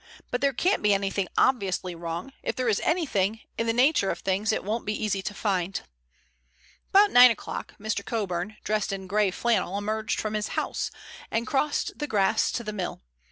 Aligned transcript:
But 0.31 0.41
there 0.41 0.51
can't 0.51 0.81
be 0.81 0.95
anything 0.95 1.27
obviously 1.37 1.93
wrong. 1.93 2.33
If 2.41 2.55
there 2.55 2.67
is 2.67 2.79
anything, 2.83 3.41
in 3.55 3.67
the 3.67 3.71
nature 3.71 4.09
of 4.09 4.17
things 4.17 4.51
it 4.51 4.63
won't 4.63 4.83
be 4.83 4.95
easy 5.05 5.21
to 5.21 5.33
find." 5.35 5.79
About 6.89 7.11
nine 7.11 7.29
o'clock 7.29 7.75
Mr. 7.79 8.03
Coburn, 8.03 8.57
dressed 8.63 8.91
in 8.91 9.05
gray 9.05 9.29
flannel, 9.29 9.77
emerged 9.77 10.19
from 10.19 10.33
his 10.33 10.47
house 10.57 10.89
and 11.29 11.45
crossed 11.45 11.99
the 11.99 12.07
grass 12.07 12.51
to 12.53 12.63
the 12.63 12.73
mill. 12.73 13.03